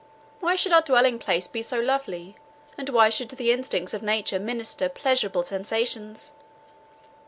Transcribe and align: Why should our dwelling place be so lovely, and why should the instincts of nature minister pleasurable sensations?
Why 0.39 0.55
should 0.55 0.73
our 0.73 0.81
dwelling 0.81 1.19
place 1.19 1.47
be 1.47 1.61
so 1.61 1.79
lovely, 1.79 2.35
and 2.75 2.89
why 2.89 3.09
should 3.11 3.29
the 3.29 3.51
instincts 3.51 3.93
of 3.93 4.01
nature 4.01 4.39
minister 4.39 4.89
pleasurable 4.89 5.43
sensations? 5.43 6.33